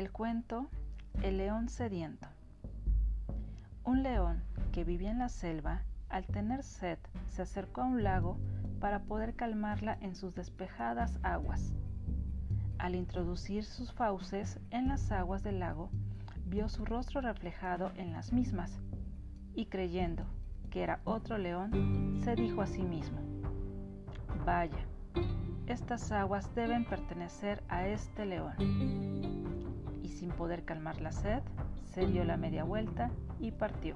El 0.00 0.10
cuento 0.12 0.70
El 1.22 1.36
león 1.36 1.68
sediento. 1.68 2.26
Un 3.84 4.02
león 4.02 4.42
que 4.72 4.82
vivía 4.82 5.10
en 5.10 5.18
la 5.18 5.28
selva, 5.28 5.82
al 6.08 6.24
tener 6.24 6.62
sed, 6.62 6.96
se 7.28 7.42
acercó 7.42 7.82
a 7.82 7.84
un 7.84 8.02
lago 8.02 8.38
para 8.80 9.00
poder 9.00 9.34
calmarla 9.34 9.98
en 10.00 10.14
sus 10.14 10.34
despejadas 10.34 11.18
aguas. 11.22 11.74
Al 12.78 12.94
introducir 12.94 13.62
sus 13.62 13.92
fauces 13.92 14.58
en 14.70 14.88
las 14.88 15.12
aguas 15.12 15.42
del 15.42 15.58
lago, 15.58 15.90
vio 16.46 16.70
su 16.70 16.86
rostro 16.86 17.20
reflejado 17.20 17.92
en 17.96 18.14
las 18.14 18.32
mismas 18.32 18.80
y 19.54 19.66
creyendo 19.66 20.24
que 20.70 20.82
era 20.82 21.00
otro 21.04 21.36
león, 21.36 22.18
se 22.24 22.36
dijo 22.36 22.62
a 22.62 22.66
sí 22.66 22.84
mismo, 22.84 23.18
Vaya, 24.46 24.82
estas 25.66 26.10
aguas 26.10 26.54
deben 26.54 26.86
pertenecer 26.86 27.62
a 27.68 27.86
este 27.86 28.24
león. 28.24 29.50
Sin 30.10 30.30
poder 30.30 30.64
calmar 30.64 31.00
la 31.00 31.12
sed, 31.12 31.42
se 31.84 32.06
dio 32.06 32.24
la 32.24 32.36
media 32.36 32.64
vuelta 32.64 33.10
y 33.38 33.52
partió. 33.52 33.94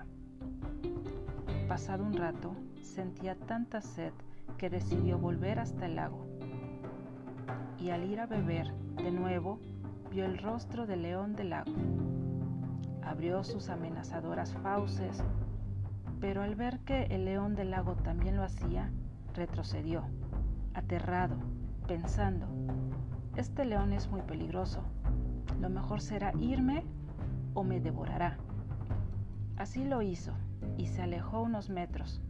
Pasado 1.69 2.05
un 2.05 2.15
rato, 2.15 2.55
sentía 2.83 3.35
tanta 3.35 3.81
sed 3.81 4.13
que 4.57 4.71
decidió 4.71 5.19
volver 5.19 5.59
hasta 5.59 5.87
el 5.87 5.97
lago. 5.97 6.27
Y 7.79 7.91
al 7.91 8.05
ir 8.05 8.21
a 8.21 8.27
beber 8.27 8.73
de 8.97 9.11
nuevo, 9.11 9.59
vio 10.11 10.25
el 10.25 10.39
rostro 10.39 10.87
del 10.87 11.03
león 11.03 11.35
del 11.35 11.51
lago. 11.51 11.73
Abrió 13.03 13.45
sus 13.45 13.69
amenazadoras 13.69 14.55
fauces, 14.55 15.23
pero 16.21 16.43
al 16.43 16.55
ver 16.55 16.79
que 16.81 17.05
el 17.11 17.27
león 17.27 17.55
del 17.55 17.71
lago 17.71 17.97
también 17.97 18.37
lo 18.37 18.45
hacía, 18.45 18.91
retrocedió, 19.35 20.05
aterrado, 20.73 21.37
pensando, 21.87 22.47
este 23.37 23.65
león 23.65 23.93
es 23.93 24.09
muy 24.09 24.23
peligroso, 24.23 24.85
lo 25.61 25.71
mejor 25.71 26.01
será 26.01 26.33
irme 26.41 26.85
o 27.55 27.65
me 27.65 27.81
devorará. 27.81 28.37
Así 29.57 29.85
lo 29.85 30.03
hizo 30.03 30.33
y 30.77 30.87
se 30.87 31.03
alejó 31.03 31.43
unos 31.43 31.71
metros. 31.71 32.21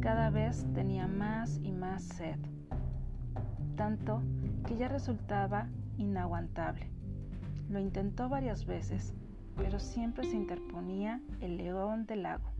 Cada 0.00 0.30
vez 0.30 0.66
tenía 0.74 1.06
más 1.06 1.60
y 1.62 1.72
más 1.72 2.02
sed, 2.02 2.38
tanto 3.76 4.22
que 4.66 4.76
ya 4.76 4.88
resultaba 4.88 5.68
inaguantable. 5.96 6.90
Lo 7.68 7.78
intentó 7.78 8.28
varias 8.28 8.66
veces, 8.66 9.14
pero 9.56 9.78
siempre 9.78 10.24
se 10.24 10.36
interponía 10.36 11.20
el 11.40 11.56
león 11.56 12.06
del 12.06 12.22
lago. 12.24 12.50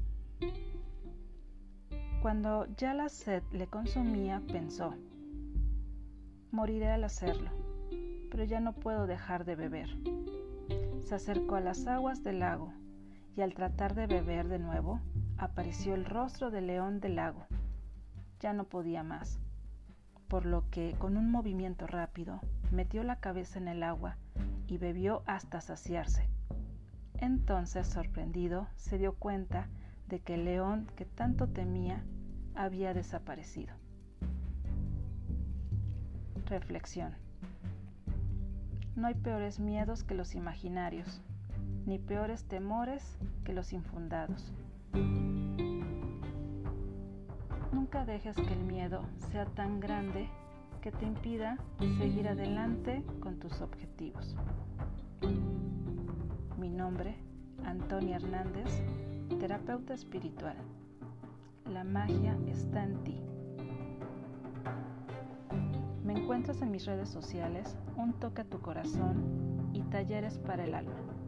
Cuando 2.23 2.67
ya 2.77 2.95
la 2.95 3.09
sed 3.09 3.43
le 3.51 3.67
consumía, 3.67 4.43
pensó, 4.53 4.95
Moriré 6.53 6.91
al 6.91 7.05
hacerlo, 7.05 7.51
pero 8.31 8.45
ya 8.45 8.61
no 8.61 8.73
puedo 8.73 9.07
dejar 9.07 9.45
de 9.45 9.57
beber. 9.57 9.91
Se 11.01 11.15
acercó 11.15 11.57
a 11.57 11.61
las 11.61 11.87
aguas 11.87 12.23
del 12.23 12.41
lago 12.41 12.73
y 13.37 13.43
al 13.43 13.55
tratar 13.55 13.95
de 13.95 14.07
beber 14.07 14.49
de 14.49 14.59
nuevo, 14.59 15.01
apareció 15.37 15.95
el 15.95 16.05
rostro 16.05 16.51
del 16.51 16.67
león 16.67 17.01
del 17.01 17.17
lago. 17.17 17.47
Ya 18.41 18.53
no 18.53 18.65
podía 18.65 19.03
más, 19.03 19.41
por 20.29 20.47
lo 20.47 20.69
que 20.71 20.95
con 20.99 21.17
un 21.17 21.31
movimiento 21.31 21.87
rápido 21.87 22.41
metió 22.71 23.03
la 23.03 23.17
cabeza 23.17 23.59
en 23.59 23.69
el 23.69 23.83
agua 23.83 24.17
y 24.67 24.79
bebió 24.79 25.23
hasta 25.27 25.61
saciarse. 25.61 26.29
Entonces, 27.19 27.87
sorprendido, 27.87 28.69
se 28.77 28.97
dio 28.97 29.15
cuenta 29.15 29.69
de 30.09 30.21
que 30.21 30.35
el 30.35 30.45
león 30.45 30.91
que 30.97 31.05
tanto 31.05 31.49
temía 31.49 32.03
había 32.55 32.95
desaparecido. 32.95 33.75
Reflexión. 36.47 37.15
No 39.01 39.07
hay 39.07 39.15
peores 39.15 39.59
miedos 39.59 40.05
que 40.05 40.15
los 40.15 40.35
imaginarios, 40.35 41.23
ni 41.87 41.99
peores 41.99 42.45
temores 42.45 43.17
que 43.45 43.55
los 43.55 43.73
infundados. 43.73 44.53
Nunca 47.73 48.05
dejes 48.05 48.37
que 48.37 48.53
el 48.53 48.63
miedo 48.63 49.01
sea 49.33 49.47
tan 49.47 49.81
grande 49.81 50.29
que 50.83 50.93
te 50.93 51.07
impida 51.07 51.57
seguir 51.97 52.29
adelante 52.29 53.03
con 53.21 53.39
tus 53.39 53.63
objetivos. 53.63 54.37
Mi 56.59 56.69
nombre, 56.69 57.17
Antonia 57.65 58.17
Hernández, 58.17 58.83
terapeuta 59.39 59.95
espiritual. 59.95 60.57
La 61.73 61.85
magia 61.85 62.37
está 62.47 62.85
en 62.85 63.03
ti. 63.03 63.30
Me 66.11 66.19
encuentras 66.19 66.61
en 66.61 66.73
mis 66.73 66.87
redes 66.87 67.09
sociales, 67.09 67.77
Un 67.97 68.15
toque 68.15 68.41
a 68.43 68.45
tu 68.45 68.61
corazón 68.61 69.71
y 69.73 69.83
talleres 69.83 70.41
para 70.41 70.65
el 70.65 70.75
alma. 70.75 71.20